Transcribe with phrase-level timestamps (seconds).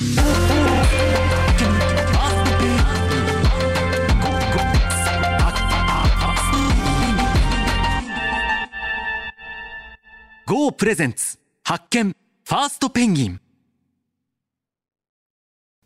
[0.00, 0.04] GO
[10.70, 13.40] プレゼンツ発見ファーストペンギン。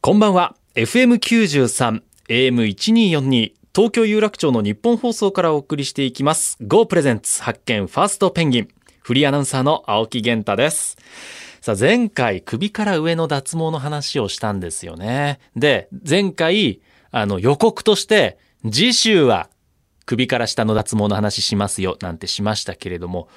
[0.02, 0.56] こんばんは。
[0.74, 6.58] FM93 AM1242 東京有楽町の日本放送からお送りしていきます。
[6.60, 8.68] GO プレゼンツ発見ファーストペンギン。
[9.00, 10.98] フリーアナウンサーの青木源太です。
[11.62, 18.36] さあ前回首から上の脱毛の話をしたんですよねで前回あの予告として
[18.70, 19.48] 次週は
[20.04, 23.28] 首から下の脱毛の話しますよなんてしましたけれども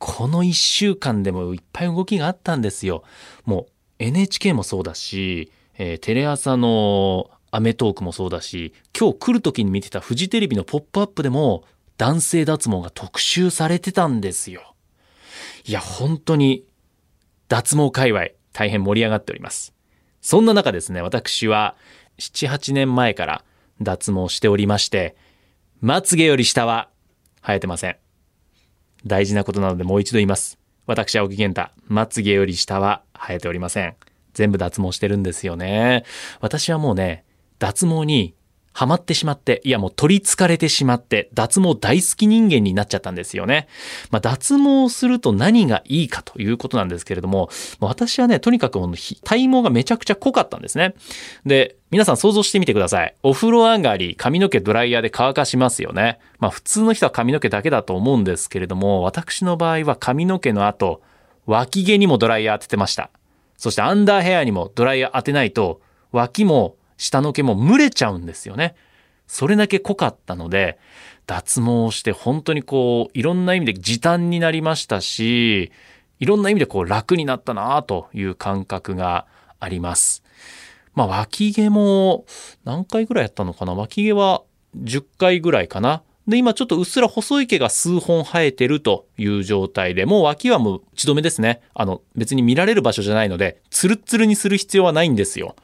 [0.00, 3.04] この1週間でもいっぱい動きがあったんですよ。
[3.44, 11.64] もう NHK もそうだし、えー、テレ朝のアメトークもそうだし、今日来る時に見てたフジテレビのポップアップでも
[11.98, 14.74] 男性脱毛が特集されてたんですよ。
[15.66, 16.64] いや、本当に
[17.50, 19.74] 脱毛界隈大変盛り上がっております。
[20.22, 21.74] そんな中ですね、私は
[22.18, 23.44] 7、8年前から
[23.82, 25.16] 脱毛しておりまして、
[25.80, 26.90] まつげより下は
[27.42, 27.96] 生えてません。
[29.04, 30.58] 大事なことなのでもう一度言います。
[30.86, 33.96] 私、青木健太、まつげより下は生えておりません。
[34.32, 36.04] 全部脱毛してるんですよね。
[36.40, 37.24] 私はもうね、
[37.58, 38.36] 脱毛に
[38.80, 43.68] ハマってしまって、いやもう取り憑かれてしまって、脱毛大好き人間になっちゃったんですよね。
[44.10, 48.80] まあ、脱毛すると何がいいかということなんですけれども、私はね、とにかく
[49.22, 50.94] 体毛がめちゃくちゃ濃かったんですね。
[51.44, 53.14] で、皆さん想像してみてください。
[53.22, 56.18] お風呂上がり、髪の毛ドライヤーで乾かしますよね。
[56.38, 61.02] まあ普通の人は髪の毛だけだと思うんですけれども、私の場合は髪の毛の後、
[61.44, 63.10] 脇毛にもドライヤー当ててました。
[63.58, 68.74] そしてアンダーヘアにもドライヤー当てないと、脇も下の毛も蒸れちゃうんですよね。
[69.26, 70.78] それだけ濃かったので、
[71.26, 75.72] 脱毛して本当にこう、いろんな意味で時短になりましたし、
[76.18, 79.26] いろんな意味でこう楽になったなという感覚が
[79.58, 80.22] あります。
[80.94, 82.26] まあ脇毛も
[82.64, 83.74] 何回ぐらいやったのかな？
[83.74, 84.42] 脇毛は
[84.76, 86.02] 10回ぐらいかな。
[86.28, 91.60] で、今ちょっとうっすら細い毛が数本生えてるという状態で、もう脇はもう打ち止めですね。
[91.74, 95.56] あの、別に見られる場所じゃないので、ツルッツルにする必要はないんですよ。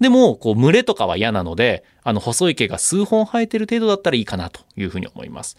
[0.00, 5.56] でも、こう、群れとかは嫌なので、あの、細い毛が数本生えてる程度だったらいいかなというふうに思います。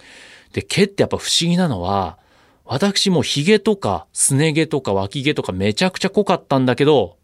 [0.54, 2.18] で、毛ってやっぱ不思議なのは、
[2.66, 7.18] 私も髭とか、すね毛とか脇毛とかめちゃくちゃ濃かったんだけど、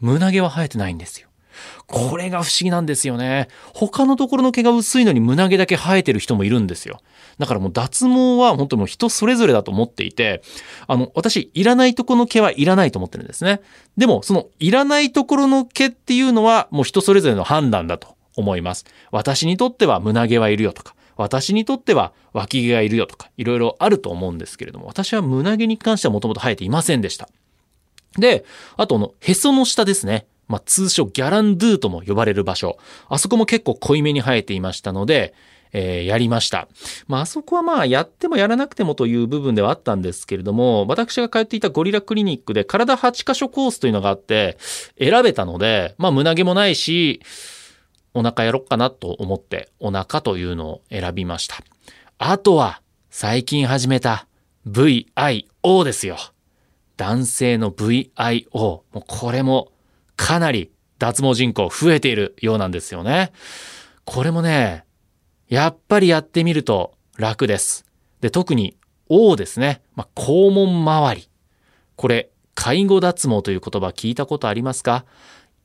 [0.00, 1.28] 胸毛は生えてないんですよ。
[1.86, 3.48] これが不思議なんですよね。
[3.74, 7.00] 他のところの毛が薄いのに胸毛だけ生えてる人もいるんですよ。
[7.38, 10.42] だからもう脱毛は本当もう人それぞれだと思っていて、
[10.86, 13.60] あの、私、いらないところの毛はいらないと思ってるんですね。
[13.96, 18.84] でも、そのいらないところの毛っていうのはもう人それぞれの判断だと思います。
[19.10, 27.28] 私にとっては胸毛はいるよとか、私にとっては脇毛がいるよとか、いろいろあると思うんですけれども、私は胸毛に関してはもともと生えていませんでした。
[28.18, 28.44] で、
[28.76, 30.26] あとの、へその下ですね。
[30.48, 32.78] まあ、通称ギャランドゥとも呼ばれる場所。
[33.08, 35.34] あそこも結構濃いめに生えていましたので、
[35.72, 36.68] えー、やりました。
[37.08, 44.56] まあ、あそこはまあ、やってもやらなくてもという部分ではあったんですけれども、私が通っていたゴリラクリニックで体8箇所コースというのがあって、
[44.98, 47.20] 選べたので、まあ、胸毛もないし、
[48.14, 51.56] お腹やろっかなと思って、お腹というのを選びました。
[52.18, 54.28] あとは、最近始めた
[54.68, 56.16] VIO ですよ。
[56.96, 58.48] 男性の VIO。
[58.52, 59.72] もうこれも
[60.16, 63.32] かなり脱毛人口増えているようなんですよね。
[64.04, 64.84] これもね、
[65.48, 67.84] やっぱりやってみると楽です。
[68.20, 68.76] で、特に
[69.08, 69.82] O ですね。
[69.94, 71.28] まあ、肛門周り。
[71.96, 75.04] これ、介護脱毛という言葉聞いたことありますか？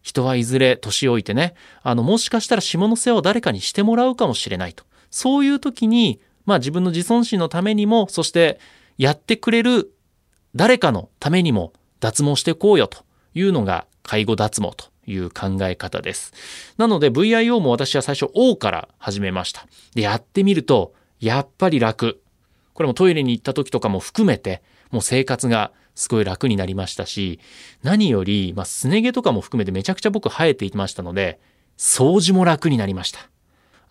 [0.01, 4.83] 人はいずれ年老いてね、あの、もしかしたら下の世話を誰かにしてもらうかもしれないと。
[5.11, 8.59] そういう時に、まあ自分の自尊心のためにも、そして
[8.97, 9.93] やってくれる
[10.55, 13.03] 誰かのためにも脱毛していこうよと
[13.35, 16.33] いうのが介護脱毛という考え方です。
[16.77, 19.67] なので VIO も私は最初 O から始めました。
[19.93, 22.19] で、やってみると、やっぱり楽。
[22.73, 27.39] これもトイレに行った時とかも含めて、もう生活がすごい楽になりましたし、
[27.83, 31.39] 何より、まあ、すね毛とかも含めてめちゃくちゃ僕生えていましたので、
[31.77, 33.19] 掃除も楽になりました。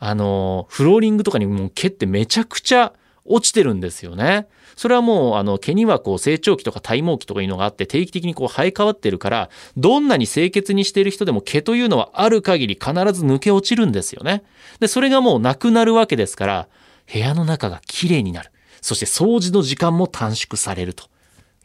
[0.01, 2.93] あの、フローリングとかにもう毛ってめちゃくちゃ
[3.25, 4.49] 落ちてるんですよね。
[4.79, 14.45] それはもうあの毛にはこう成長期とか体毛期とかいうのがあって定期的にこう生え変わってるからどんなに清潔にしている人でも毛というのはある限り必ず抜け落ちるんですよね。
[14.79, 16.69] でそれがもうなくなるわけですから
[17.13, 18.53] 部屋の中がきれいになる。
[18.81, 21.07] そして掃除の時間も短縮されると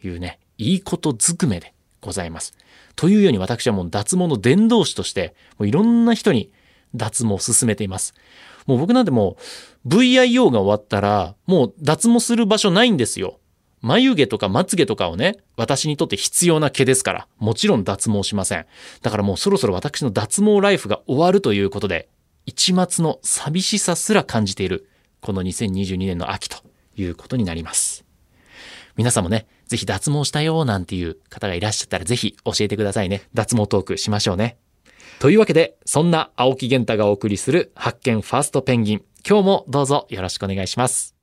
[0.04, 1.71] いうねいいことずくめで
[2.01, 2.56] ございます。
[2.95, 6.51] というように私はもう脱毛の伝道師としてもういろんな人に
[6.95, 8.16] 脱毛を進めています。
[8.65, 9.38] もう僕なんても
[9.86, 13.39] う VIO が終わったらもう脱毛する場所ないんですよ。
[13.83, 18.65] 眉毛とかまつげとかをね、私にとって必要な毛ですから、もちろん脱毛しません。
[19.01, 22.07] だからもうそろそろ私の脱毛ライフが終わるということで、
[22.45, 24.89] 一末の寂しさすら感じている、
[25.19, 26.57] この2022年の秋と
[26.95, 28.06] いうことになります。
[28.95, 33.24] 皆さんもね、ぜひ脱毛したよなんていう方がいらっしゃったらぜひ教えてくださいね。
[33.33, 34.56] 脱毛トークしましょうね。
[35.19, 39.04] というわけで、そんな青木源太がお送りする発見ファーストペンギン。
[39.27, 41.13] 今日もどうぞよろしくお願いします。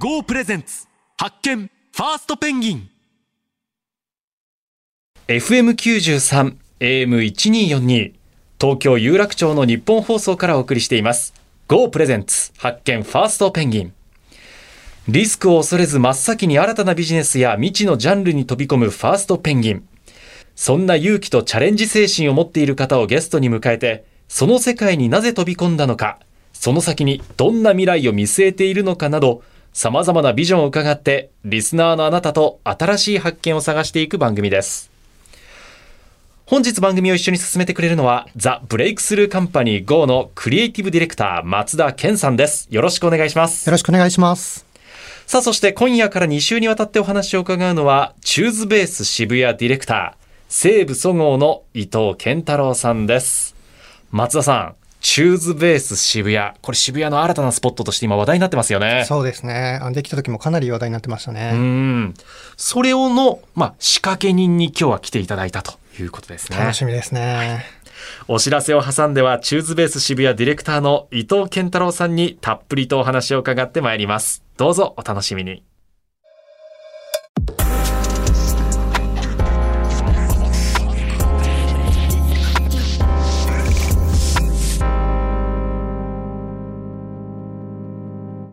[0.00, 0.86] GO プレゼンツ
[1.16, 2.88] 発見ファーストペンギン
[5.26, 8.12] FM93 AM1242
[8.60, 11.34] 東京有楽町の日本放送からお送りしています
[11.66, 13.92] GO プレゼンツ発見ファーストペンギン
[15.08, 19.88] リスクを恐れず真っ先に新たなビジネスや未知のジャンルに飛び込むファーストペンギン
[20.54, 26.18] そんな勇気とチャレンジ精神を持っている方をゲストに迎えてその世界になぜ飛び込んだのか
[26.52, 34.90] その先にどんな未来を見据えているのかなど様々なビジョンを伺って、リスナーのあなたと新しい発見を探していく番組です。
[36.46, 42.66] 本日番組を一緒に進めてくれるのは、ザ・ブレイクスルーカンパニー GO のクリエイティブディレクター、松田健さんです。
[42.70, 43.66] よろしくお願いします。
[43.66, 44.67] よろしくお願いします。
[45.28, 53.54] さあ、そして今夜から2週にわたってお話を伺うのは、チューズベース渋谷ディレクター、西武そごうの伊藤健太郎さんです。
[54.10, 56.54] 松田さん、チューズベース渋谷。
[56.62, 59.04] これ渋谷の新たなスポットとして今話題になってますよね。
[59.06, 59.78] そうですね。
[59.92, 61.50] できた時もかなり話題になってましたね。
[61.52, 62.14] うん。
[62.56, 66.56] それをの、まあ、仕掛け人に今日は来ていただいたということですね。
[66.56, 67.66] 楽しみですね。
[68.28, 74.44] お知らせを挟んでは、チューズベース渋谷ディレクターの伊藤健太郎さんにたっぷりとお話を伺ってまいります。
[74.56, 75.62] どうぞお楽しみに。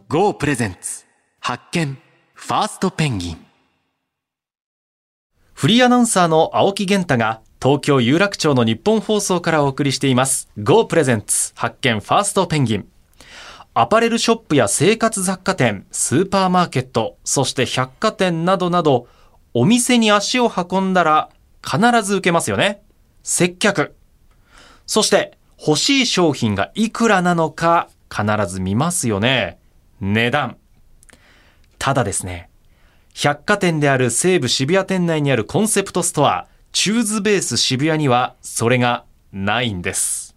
[0.07, 1.03] GO プレゼンツ
[1.41, 1.97] 発見
[2.33, 3.45] ファーストペンギン
[5.53, 12.87] フリーアナウンサーの青木源太が東京有楽町の日本放送からお送りしています GO プレゼンツ発見ファーストペンギン
[13.73, 19.07] アパレルショップや生活雑貨店、スーパーマーケット、そして百貨店などなど、
[19.55, 21.29] お店に足を運んだら
[21.61, 22.83] 必ず受けますよね。
[23.23, 23.95] 接客。
[24.85, 29.57] そして欲しい商品がいくらなのか必ず見ますよね。
[29.99, 30.57] 値段。
[31.79, 32.49] ただですね、
[33.15, 40.35] 百貨店である西武渋谷店内にあるコンセプトストア、チューズベース渋谷にはそれがないんです。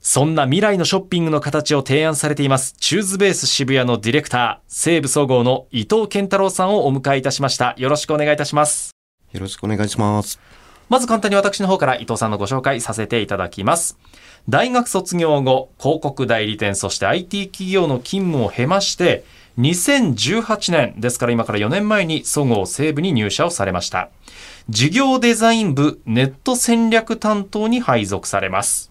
[0.00, 7.74] そんな未来のショッピングの形を提案されています、チューズベース渋谷のディレクター、西武総合の伊藤健太郎さんをお迎えいたしました。
[7.76, 8.90] よろしくお願いいたします。
[9.30, 10.40] よろしくお願いします。
[10.88, 13.96] まず簡単に私の方から伊藤さんのご紹介させていただきます。
[14.48, 19.24] 大学卒業後、広告代理店、そして IT 企業の勤務を経まして、
[19.60, 24.10] 2018年、ですから今から4年前に総合西部に入社をされました。
[24.70, 28.90] 事業デザイン部ネット戦略担当に配属されます。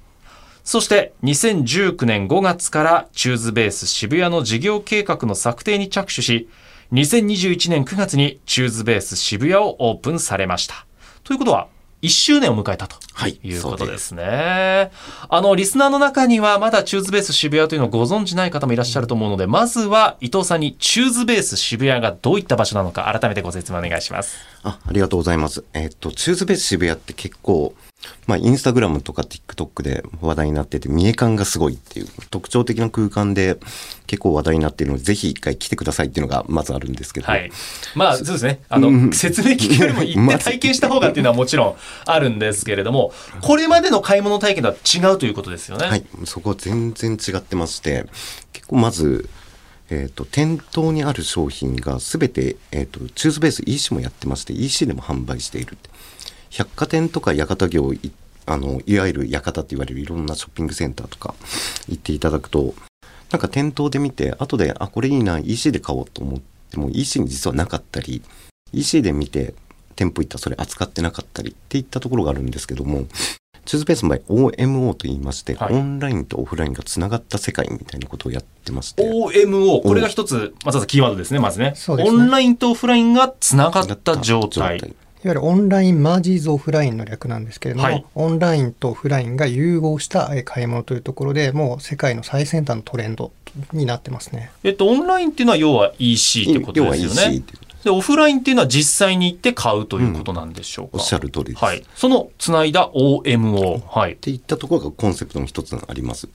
[0.63, 6.47] そして2019年5月からチューズベース渋谷の事業計画の策定に着手し、
[6.91, 10.85] 2021年9月にチューズベース渋谷をオープンされました。
[11.23, 11.67] ということは、
[12.03, 12.97] 1周年を迎えたと
[13.43, 14.23] いうことですね。
[14.23, 14.91] はい、
[15.29, 24.37] あの、リスナーの中にはまだチューズベース渋谷というのをご存知ない方もいらっしゃると思うので、まずは伊藤さんにチューズベース渋谷がどういった場所なのか改めてご説明お願いします。
[24.63, 25.63] あ、ありがとうございます。
[25.73, 27.73] えっ、と、チューズベース渋谷って結構、
[28.27, 33.57] まあ、インスタグラムとか TikTok で話題になってて、見え感がすごいっていう特徴的な空間で
[34.07, 37.27] 結構話題になっているので、ぜひ一回来てくださいっていうのがまずあるんですけど。
[37.27, 37.51] はい。
[37.95, 38.61] まあ、そうですね。
[38.69, 45.87] あの、うん、説明聞くよりも行って体験した方がっていうのはもちろんあるんですけれども、これまでの買い物体験とは違うということですよね。
[45.87, 46.05] はい。
[46.25, 48.05] そこは全然違ってまして、
[48.53, 49.29] 結構まず、
[49.89, 55.77] えーと、店頭にある商品が全て、えーと、チューズベース EC もやってまして EC でも販売している
[56.53, 57.91] 百貨店とか屋形業
[58.45, 61.33] あのいわゆる館って言われるいろんなショッピングセンターとか
[61.87, 62.75] 行っていただくと
[63.31, 68.21] なんか店頭で見て後であこれいいな EC で買おうと思っても EC に実はなかったり
[68.71, 69.55] EC で見て
[69.95, 73.05] 店舗行ったらそれ扱ってなかったりっていったところがあるんですけども
[73.65, 74.19] チューズペースの場合
[74.51, 79.03] OMO と言いまして、はい、オンラインとオフラインがつながった世界みたいなことをやってまして。
[79.03, 93.31] OMO これが一つまずはキーワードですねまずね、ね、オンラインとオフラインがつながった状態いわゆるオンラインマージーズオフラインの略なんですけれども、はい、オンラインとオフラインが融合した買い物というところでもう世界の最先端のトレンド
[93.71, 94.51] になってますね。
[94.63, 97.41] えっと、オンラインっていうのは要は EC ってことですよね。
[97.85, 101.63] でオフラインっていうのは実際に行って買うということなんでしょうか、おっしゃる通りです。
[101.63, 106.27] はい、そのつないだ OMO、はいっ、ていったところがコンセプトの一つがあります。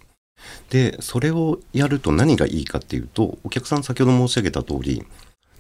[0.71, 5.05] で、それをやると何がいいかっていうと、お客さん先ほど申し上げた通り、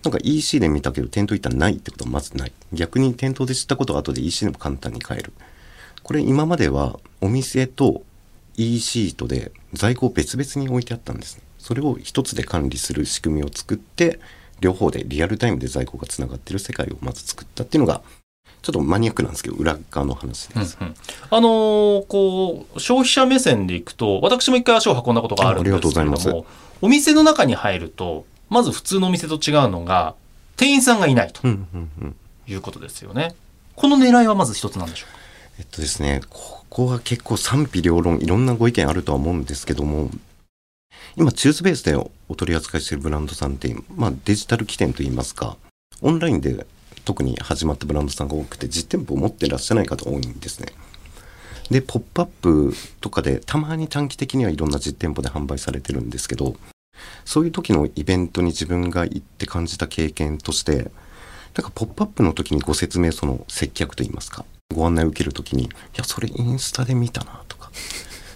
[0.04, 2.52] なんか EC で見たけど店頭行ったらないってことはまずない。
[2.72, 5.32] 逆に店頭で知ったことが後で EC でも簡単に買える。
[6.02, 8.02] これ今まではお店と
[8.56, 11.42] EC とで在庫を別々に置いてあったんですね。
[11.58, 14.20] それを一つで管理する仕組みを作って、
[14.60, 18.02] 両方でリアルタイムで在庫がつながってる世界をまず作ったっていうのが、
[18.62, 20.78] ちょっとマニアックなんですけど、裏側の話です。
[20.80, 20.94] うんうん
[21.30, 26.46] あのーこう消費者目線でいくと私も一回足を運んだことがあるんですけれあありがとうございますども
[26.80, 30.14] お店の中に入るとまず普通のお店と違うのが
[30.56, 31.40] 店員さんがいないと。
[32.46, 33.34] いうことですよね。
[33.76, 35.18] この狙いはまず一つなんでしょうか？
[35.58, 40.10] えっとですね、ここは結構賛否両論、いろんなご意見あるとは思うんですけども、
[41.16, 45.56] 今、チューズベースでお取り扱いしているブランドさんって、まあデジタル起点といいますか、
[46.00, 46.66] オンラインで
[47.04, 50.68] 特に始まったブランドさんが多くて、実店舗を持ってらっしゃらない方が多いんですね。
[51.70, 56.56] で、ポップアップとかで、たまに短期的にはいろんな実店舗で販売されてるんですけど、
[57.24, 60.90] そういう時のイベントに自分が行って感じた経験として、
[61.54, 67.70] なんかポップアップの時にご説明、その接客といいますか、ご案内を受ける時に、いや、それインスタで見たなとか、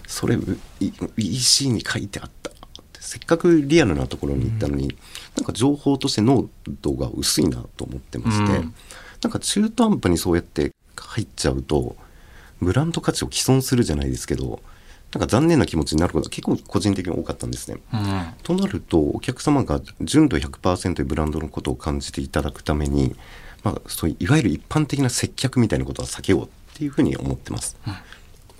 [0.07, 0.35] それ
[0.79, 2.51] い EC に書いてあった。
[2.51, 4.95] ってせっかくリアルなところに行ったのに、
[5.37, 6.49] なんか情報として濃
[6.81, 8.73] 度が薄いなと思ってまして、うん。
[9.21, 11.95] なんか中途半端にそうやって入っちゃうと、
[12.61, 14.61] ブランド価値を毀損するじゃないですけど、
[15.13, 17.77] なんか残念な気持ちになることが結構個人的に多かったんですね。
[17.93, 23.15] うんとなるとお客様が純度100%でブランドのことを感じていただくために、
[23.63, 27.77] まあ、そういういわゆる一般的な接客みたいなことは避けようっていうふうに思ってます。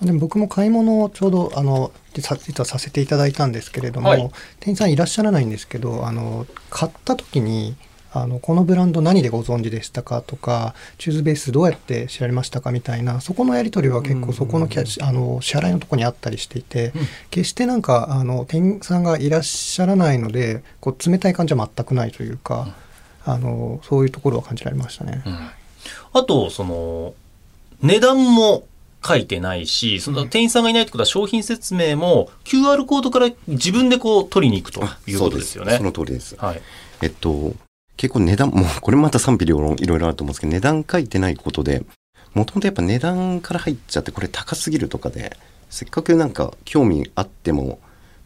[0.00, 4.30] でも僕も買い物をちょうどあの実は実はさせていただいたんですけれども、はい
[4.60, 7.76] 店員さんいらっしゃらないんですけどあの買った時に
[8.16, 16.92] あのこのブランド何でご存知でしたかとかチューズベースどうやって知られましたかみたいなそこのやり取りは結構そこのキャあの支払いのところにあったりしていて、
[17.30, 22.74] 決してなんかあの店員さんがいらっしゃらないのでこう冷たい感じは全くないというか、
[23.24, 25.24] あのそういうところは感じられましたね。
[26.12, 27.14] あとその
[27.82, 28.64] 値段も
[29.04, 35.76] 書いてないしその店員さんがいないってことは商品説明も QR コードから自分でこう取りに行くということですよね。
[35.76, 36.36] その通りです。
[36.36, 36.62] はい、
[37.02, 37.54] えっと、
[37.96, 41.84] 結構値段、もうこれまた賛否両論いろいろあると思うんですけど、値段書いてないことで、
[42.34, 45.36] もともとやっぱ値段から入っちゃって、これ高すぎるとかで、
[45.70, 47.78] せっかくなんか興味あっても、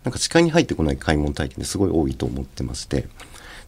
[0.04, 3.08] なんか視界に入ってこない買い物体験ですごい多いと思ってまして、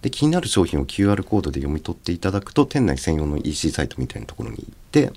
[0.02, 5.12] で、気になる商品を QR コードで読み取っていただくと、店内専用の EC サイトみたいなところに行って、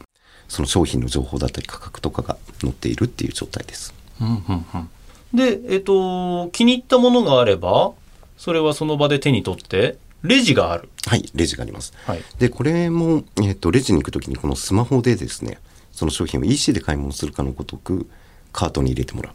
[0.49, 3.93] その商品の情報だったり価格とかが載っているっていう状態です。
[4.21, 4.89] うんうんうん
[5.33, 7.93] で、えっと、気に入ったものがあれば
[8.37, 10.89] それはその場で手に取ってレジがある。
[11.05, 11.93] はい、レジがあります。
[12.05, 15.59] はいで、これも、えっと、レジに行くときにこのスマホでですね、
[15.91, 18.07] その商品を EC で買い物するかのごとく、
[18.51, 19.33] カートに入れてもら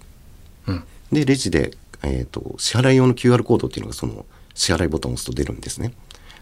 [0.66, 0.72] う。
[0.72, 5.92] うんで、レジで、えっと、支払い用の QR コードっていうのがその支払いボタンを押すと出るんですね。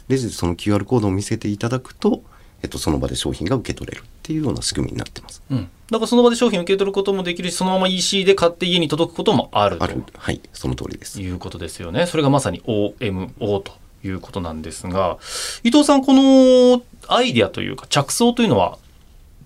[0.08, 2.22] レジでその QR コードを見せていただくと、
[2.62, 5.42] えっと、その場で商品が受け取れるっていうような仕組みになってます。
[5.50, 10.02] うん、だからその場で商品を受け取ることもできるしそのまま EC で買って家に届くこともあるとある。
[10.16, 11.20] はい、その通りです。
[11.20, 12.06] いうことですよね。
[12.06, 13.72] それがまさに OMO と
[14.04, 15.18] いうことなんですが
[15.64, 18.78] 伊藤さんこのアイデアというか着想というのは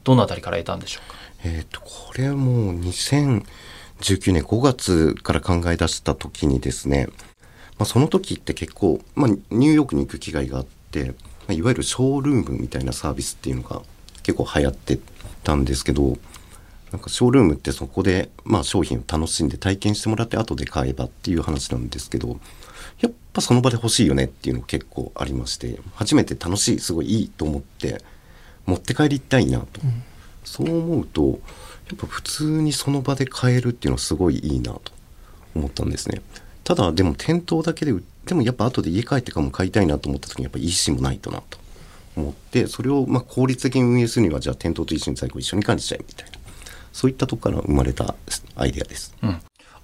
[0.04, 1.16] どのあたりから得たんでしょうか？
[1.45, 3.45] えっ、と、これはもう2019
[4.33, 7.09] 年5月から考え出した時にですね、
[7.78, 11.14] まあ、その時って結構、まあ、ニューヨークに行く機会があって、ま
[11.49, 13.80] あ、いわゆるショールームみたいなサービスっていうのが
[14.23, 14.99] 結構流行って
[15.42, 16.19] たんですけど、
[16.92, 22.38] なんかショールームってそこで、まあ、商品を楽しんで体験してもらって後で買えばっていう話なんですけど、
[23.00, 28.03] やっぱその場で欲しいよねっていうのが結構ありまして、初めて楽しい、すごいいいと思って、
[28.67, 29.81] 持って帰りたいなと。
[30.45, 31.41] そう思うと、
[31.89, 34.93] やっぱ普通にその場で買えるっていうのはすごいいいなと
[35.55, 36.23] 思ったんですね。
[36.65, 41.59] ただ、でも店頭だけで売ってもやっぱ後で家帰ってからも買いたいなと思った時にやっぱ EC もないとなと
[42.17, 46.39] 思って、それをまあ効率的に運営するにはじゃあ店頭と一緒に在庫一緒に管理しちゃえみたいな。
[46.93, 48.15] そういったとこから生まれた
[48.57, 49.15] アイデアです。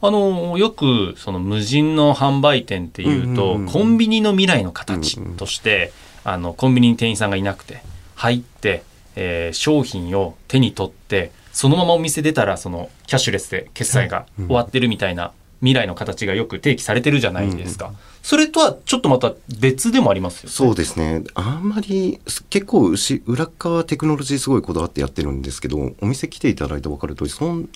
[0.01, 3.73] あのよくその無人の販売店っていうと、うんうんうん。
[3.73, 5.93] コンビニの未来の形として、
[6.25, 7.83] あのコンビニに店員さんがいなくて
[8.15, 8.83] 入って、
[9.15, 20.53] えー商品を手に取ってそのままお店出たらそのキャッシュレスで決済が終わってるみたいな未来の形がよく提起されてるじゃないですか、それとはちょっとまた別でもありますよね。
[20.53, 21.25] そうですね。
[21.35, 27.71] あんまり、結構牛、裏側テクノロジーすごいこだわってやってるんですけど、お店来ていただいて分かる通り、そん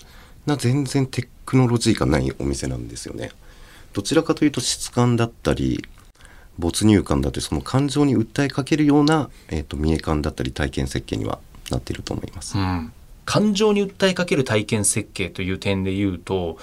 [0.45, 3.29] な全然テクノロジーがないお店なんですよね。
[3.91, 5.83] どちらかというと質感だったり、
[6.57, 11.39] 没入感だってその感情に訴えかけるような、えー、と見え感だったり体験設計には
[11.69, 12.57] なっていると思います。
[12.57, 12.93] うん、
[13.25, 16.57] 感情に訴えかける体験設計という点で言うと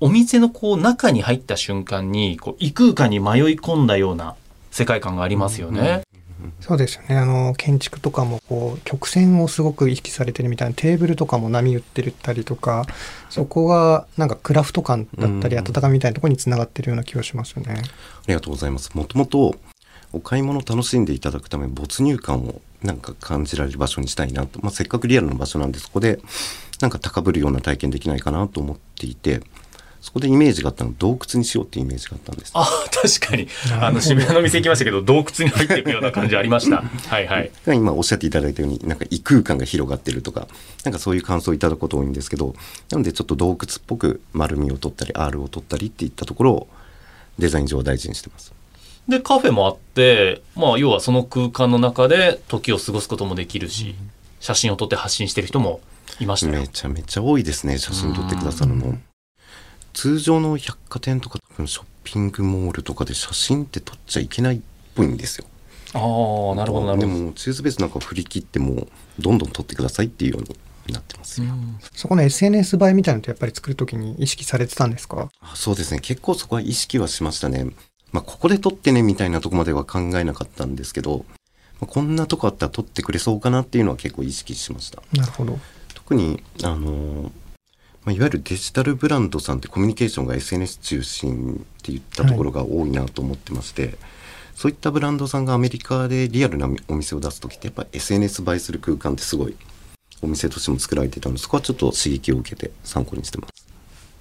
[0.00, 4.36] お店のこう中に入った瞬間にこう異空間に迷い込んだような
[4.70, 6.02] 世界観がありますよね。
[6.60, 12.86] そうですよねあの建築とかもこう曲線をすごく意識されてるみたいなテーブルとかも波打ってるったりとか
[13.30, 17.74] そこがなんかクラフト感だったりうん温かみみたいなところにつながってるような気がしますよね。
[17.74, 17.82] あ
[18.26, 18.92] りがとうございます。
[18.94, 19.54] もともと
[20.12, 26.20] お買い物を楽しんでいただくため没入感をなんか感じられる場所にしたいなと、まあ、せっかくリアルな場所なんでそこで
[26.80, 29.40] なんか高ぶるような体験できないかなと思っていて
[30.04, 32.50] そこでイメージがあったのは洞窟にしようっていうイメージがあったんです。
[32.52, 33.48] あ確かに
[33.80, 36.82] あの渋谷の店行きましたけど洞窟に入っていくような感じありました。
[36.82, 37.50] はいはい。
[37.64, 40.46] が今おっしゃっていただいたようになんか異空間が広がってるとか
[40.84, 42.54] なんかそういう感想をいただくこと多いんですけど
[42.90, 43.56] なのでちょっと洞窟っ
[43.86, 46.68] ぽく丸みを取ったり R を取ったりっていったところを
[47.38, 48.52] デザイン上は大事にしてます。
[49.08, 53.94] でカフェもあってまあ要はその空間の中で時を過ごすこともできるし
[54.38, 55.80] 写真を撮って発信してる人も
[56.20, 56.68] いましたよめ。
[56.68, 58.98] ちゃめちゃ多いですね写真撮ってくださるの
[59.94, 64.60] 通常の百貨店とか多分ショッピングモールとかで写真って撮っちゃいけないっ
[64.94, 65.46] ぽいんですよ。
[65.94, 66.96] ああなるほどなるほど。
[66.96, 71.78] でもチューズベースなんか振り切ってもうどんどん撮ってくださいっていうようになってますよ、うん。
[71.94, 75.30] そこの SNS 映えみたいなのってやっぱり作るときに意識されてたんですか？
[75.40, 76.00] あそうですね。
[76.00, 77.66] 結構そこは意識はしましたね。
[78.10, 81.24] まあここで撮ってねみたいなとこまでは考えなかったんですけど、
[81.80, 85.02] まあこんなとこあったら撮ってくれそうかなっていうのは結構意識しました。
[85.12, 85.58] なるほど。
[85.94, 87.30] 特にあのー
[88.04, 93.96] まあ、いわゆるデジタルブランドさんってコミュニケーションが SNS 中心っていったところが多いなと思ってまして、
[94.54, 99.56] そういったブランドさんがアメリカでリアルなお店を出す時ってやっぱ SNS 映えする空間ってすごい
[100.22, 103.66] お店としても作られていたのでそこはちょっと刺激を受けて参考にしてます。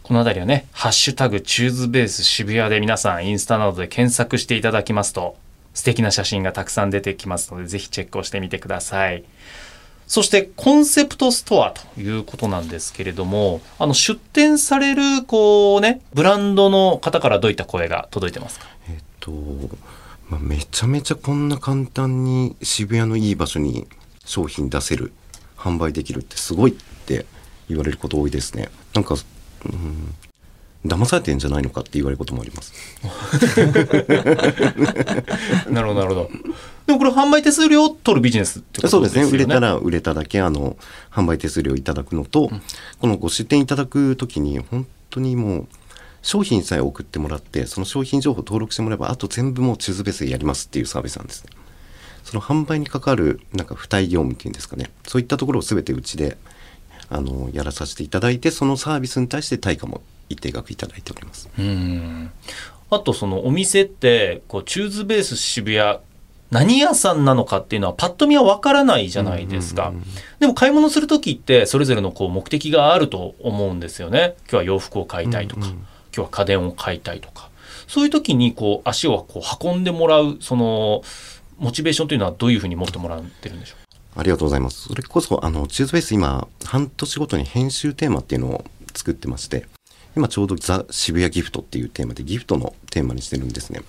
[0.02, 5.38] このあたりはね、ハッシュタグチューズベース渋谷で皆さんインスタなどで検索していただきますと、
[5.74, 9.24] 素敵な写真がたくさん出てきますので、ぜひチェックをしてみてください。
[10.08, 18.68] そしてコンセプトストアということなんですけれども、あの出店されるこうね、ブランドの方からどういった声が届いてますか？
[18.90, 19.32] えっと、
[20.30, 23.88] まあ、めちゃめちゃこんな簡単に渋谷のいい場所に
[24.26, 25.14] 商品出せる
[25.58, 26.74] 販売できるってすごいっ
[27.06, 27.26] て
[27.70, 28.70] 言われること多いですね。
[28.94, 29.16] なんか
[29.66, 30.14] うん。
[30.86, 32.74] 騙されてんじゃないのかって言われることもあります。
[35.70, 36.30] なるほど、なるほど。
[36.86, 39.20] でもこれ販売手数料を取るビジネスってことそうでよね。
[39.22, 40.76] ですすね売れたら売れただけあの
[41.12, 42.52] 販売手数料いただくのと、
[43.00, 45.68] このご出店いただく時に本当にもう
[46.22, 51.52] 商品さえ送ってもらってその商品情報登録してもらえばあと全部もうチューズベースでやりますっていうサービスなんですね。
[52.26, 54.90] その販売に関わるなんか付帯業務っていうんですかね。
[55.08, 56.38] そういったところを全てうちで
[57.10, 61.50] あのやらさせていただいてそのサービスに対して対価も一定額いただいております。
[61.58, 62.32] うん。
[62.90, 66.00] あとそのお店ってこうチューズベース渋谷
[66.52, 69.92] 何屋さんなのかっていうのはパッと見はわからないじゃないですか、
[70.40, 74.36] でも買い物する時ってそれぞれのこう目的があると思うんですよね。
[74.42, 75.78] 今日は洋服を買いたいとか、うんうん。
[75.78, 77.50] 今日は家電を買いたいとか。
[77.88, 81.02] そういう時にこう足をこう運んでもらうその
[81.58, 84.20] モチベーションというのはどういうふうに持ってもらってるんでしょう？
[84.20, 84.90] ありがとうございます。
[84.90, 89.66] それこそ、あの、チューズベース今、半年ごとに編集テーマっていうのを作ってまして、
[90.16, 93.82] 今ちょうどザ・渋谷ギフトっていうテーマでギフトのテーマにしてるんですね。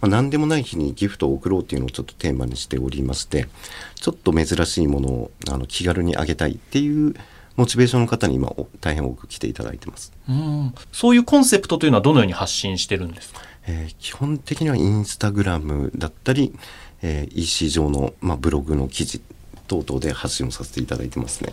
[0.00, 3.48] まあ、何でもない日にギフトを送ろうっていうのをちょっとテーマにしておりまして、
[3.94, 7.14] ちょっと珍しいものをあの気軽にあげたいっていう
[7.56, 10.12] モチベーションの方に今お大変多く来ていただいてます。
[10.28, 13.40] うんそういうコンセプトというのはどのように発信してるんですか？
[13.66, 16.54] えー基本的にはインスタグラムだったり、
[17.02, 19.22] えー EC 上の、まあ、ブログの記事
[19.66, 21.52] 等々で発信をさせていただいてますね。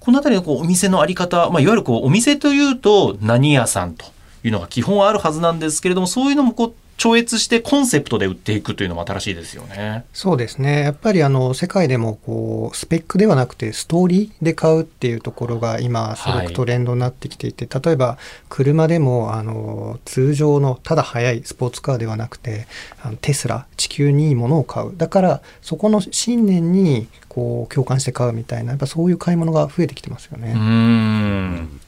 [0.00, 4.06] この辺りのこうお店のあり方、まあ、いわゆるこうお店というと何屋さんと
[4.42, 10.04] いうのが基本はあるはずなんですけれどもそういうのもこう超越してコンセプトで売っていくというのも新しいですよね。
[10.12, 10.82] そうですね。
[10.82, 22.66] やっぱりあの世界でもこうスペックではなくてストーリーで買うっていうところが今すごくトレンドになってきていて、例えば車でもあの通常のただ速いスポーツカーではなくて
[23.02, 24.96] あのテスラ地球にいいものを買う。
[24.96, 30.52] だからそこの信念にこう共感して買うみたいなやっぱそういう買い物が増えてきてますよね。
[30.52, 31.80] うーん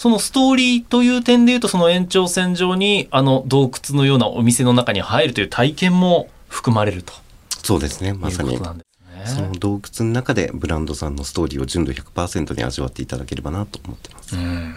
[0.00, 7.12] そのストーリーという点でいうとその延長線上にあの洞窟のようなお店の中に入るという体験も含まれると。
[7.62, 8.56] そうですね、まさに。
[8.56, 14.36] その洞窟の中でブランドさんのストーリーを純度100%に味わっていただければなと思ってます。
[14.36, 14.76] うん。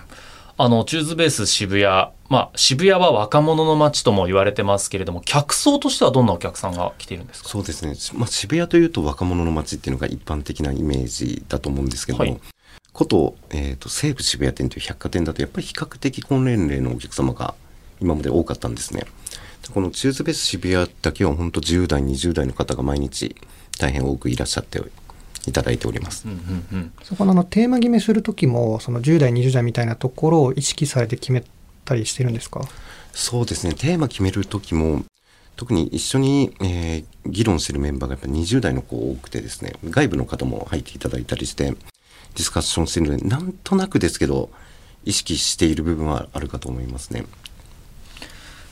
[0.58, 7.48] あのチューズベース渋谷、まあ、渋谷は若者の街とも言われてますけれども客層としてはどんなお客さんが来ているんですか？
[7.48, 12.40] そうですね、まあ、渋谷というと若者の街っていうのが一般的なイメージだと思うんですけども、はい
[12.94, 17.56] こと,、えー、と西武渋谷店という百貨店だとやっぱり比較的高年齢のお客様が
[18.00, 19.04] 今まで多かったんですね。
[19.74, 23.36] このチューズベース渋谷だけは本当10代20代の方が毎日
[23.80, 24.82] 大変多くいらっしゃって
[25.48, 26.92] いただいております、うんうんうん。
[27.02, 31.44] そこのあのテーマ決めする時もその10代20代みたいなところを意識されて決め
[31.86, 32.62] たりしてるんですか？
[33.14, 33.74] そうですね。
[33.74, 35.04] テーマ決める時も
[35.56, 41.74] 特に一緒に、えー議論してるメンバーがやっぱ20代の子多くてですね外部の方も入っていただいたりして
[42.36, 44.50] ディスカッションしてるのでなんとなくですけど
[45.06, 47.26] 意識している部分はあるかと思いますね。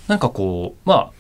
[0.08, 1.12] なんかこうまあ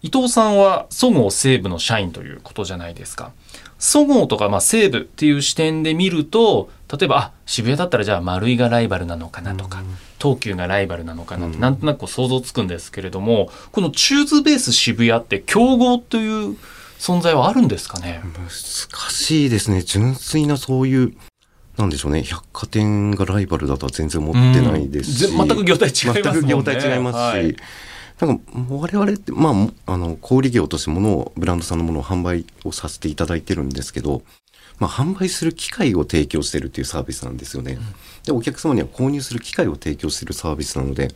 [0.00, 3.32] 伊藤さんはそごう・西武の社員ということじゃないですか。
[3.78, 9.82] そごうとかまあ西武っていう視点で見ると例えばあ渋谷だったらじゃあ丸井がライバルなのかなとか、
[10.20, 11.60] 東急がライバルなのかなって、うん。
[11.60, 16.56] なんとなく想像つくんですけれどもこのチューズベース渋谷って競合という
[16.98, 18.50] 存在はあるんですかね、難
[19.10, 19.82] しいですね。
[19.82, 21.14] 純粋なそういう
[21.78, 22.22] なんでしょうね。
[22.24, 26.22] 百貨店がライバルだとは全然思ってないですし、全く業態違いますね。
[26.22, 27.56] 全く業態違いますし、はい。
[28.20, 34.22] なんか我々ってまあもあの小売業として物をブランドさんのものを販売をさせていただいてるんですけど、
[34.80, 37.78] まあ、販売する機会を提供してるっていうサービスなんですよね。
[38.24, 41.08] でお客様には購入する機会を提供してるサービスなので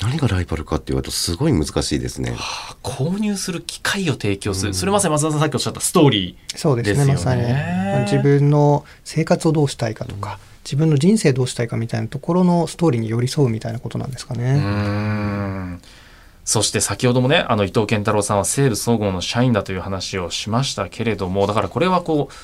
[0.00, 2.34] 何がライバルかって言われるとすごい難しいですね。
[2.82, 7.42] 購入する機会を提供する、それまさに松田さんさっきおっしゃったストーリーそうですねですよね。
[7.42, 8.02] まさに。
[8.04, 14.58] 自分の生活をどうしたいかとか、自分の人生どうしたいかみたいなところのストーリーに寄り添うみたいなことなんですかうね。
[14.58, 15.80] ん。
[16.44, 22.34] そして先ほどもねあの伊藤健太郎さんは西武総合の社員だという話をしましたけれどもだからこれはこう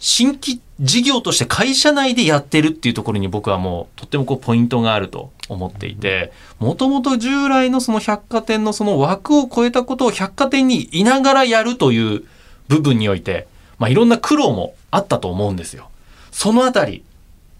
[0.00, 12.24] 新規事業として会社内でやってるっていうところに僕はもうとってもこうポイントがあると思っていてもともと従来のその百貨店のその枠を超えたことを百貨店にいながらやるという
[12.68, 13.46] 部分において、
[13.78, 15.88] まあ、いろんな苦労もあったと思うんですよ。
[16.30, 17.02] そのあたり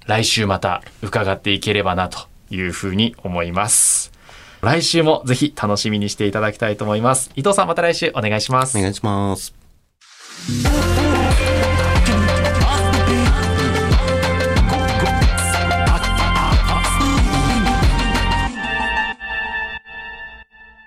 [0.07, 4.13] 来週また伺っていければなというふうに思います。
[4.61, 7.31] 来週もぜひ楽しみにしていただきたいと思います。
[7.37, 8.81] 伊藤さんまた来週お願いしますお。
[8.81, 9.55] 願いします。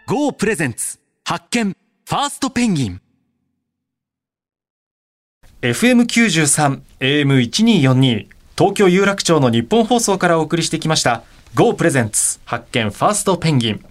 [0.09, 0.97] GO プレゼンツ。
[1.23, 1.65] 発見。
[2.07, 2.99] ファーストペンギン。
[5.61, 11.21] FM93 AM1242 東京有楽町の日本放送からお送りしてきました
[11.53, 12.39] GO プレゼンツ。
[12.45, 12.89] 発見。
[12.89, 13.85] ファーストペンギン。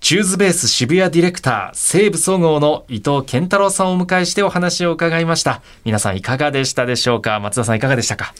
[0.00, 5.62] チューズベース渋谷ディレクター西武総合の伊藤健太郎さんをお迎えしてお話を伺いました。
[5.84, 7.38] 皆さんいかがでしたでしょうか？
[7.38, 8.34] 松田さんいかがでしたか？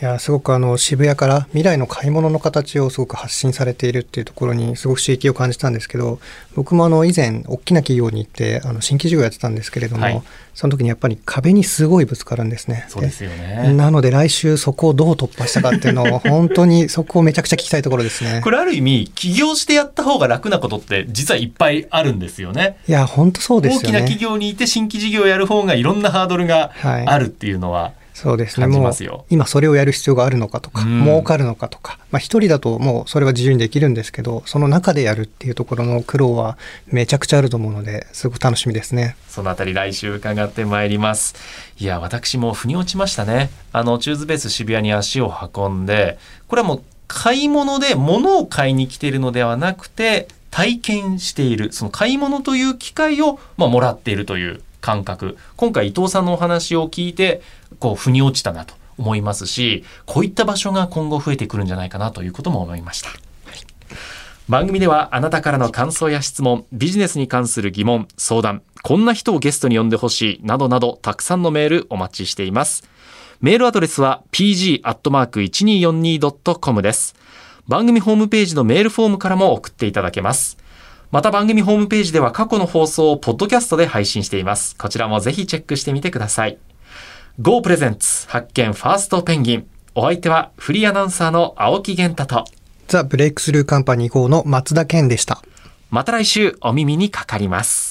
[0.00, 6.20] いやすごくあの渋谷から未来の買い物の形をすごく発信されているっていうところにすごく刺激を感じたんですけど
[6.54, 10.22] 僕もあの以前大きな企業に行ってあの新規事業やってたんですけれども、はい
[10.58, 12.84] その時にやっぱり壁にすごいぶつかるんですね。
[12.88, 18.50] そうですよでねなので来週そこをどう突破したかっていうのを 本当にそこをめちゃくちゃ聞きたいところですねこ。
[18.50, 23.84] れある意味起業してやった方が楽なことって実はいっぱいあるんですよねいや本当そうですよね。
[23.84, 28.66] 大きな企業にいて新規事業をやる方がいろんなハードルがはいあるっていうのは、そうですね。
[28.66, 28.92] もう
[29.30, 39.16] 今それをやる必要があるのかとか、うん儲かるのかとか、まあ一人だともうそれは自由にできるんですけど、その中でやるっていうところの苦労はめちゃくちゃあると思うので、すごく楽しみですね。
[39.28, 41.36] そのあたり来週伺ってまいります。
[41.78, 43.50] いや、私も腑に落ちましたね。
[43.72, 55.36] あの、チューズベース渋谷に足を運んで、これはもう買い物で物を買いに来ているのではなくて、体験している、その買い物という機会を、まあ、もらっているという感覚。
[55.56, 57.42] 今回伊藤さんのお話を聞いて、
[57.78, 63.10] こう、腑に落ちたなと思いますし、こういった場所が今後増えてくるんじゃないかなということも思いました。
[64.48, 72.88] 番組ではあなたからの感想や質問、ビジネスに関する疑問、相談、こんな人をゲストに呼んでほしい、などなどたくさんのメールお待ちしています。
[73.40, 77.14] メールアドレスは pg.1242.com です。
[77.68, 80.56] 番組ホームページのメールフォームからも送っていただけます。
[81.10, 84.76] また番組ホームページでは過去の放送をポッドキャストで配信しています。
[84.76, 86.58] こちらもぜひチェックしてみてください。
[87.40, 89.66] Go プレゼンツ発見ファーストペンギン。
[89.94, 92.44] お相手はフリーアナウンサーの青木源太と、
[92.88, 95.40] ザ・ブレイクスルーカンパニー GO の松田健でした。
[95.88, 97.87] また来週お耳にかかります。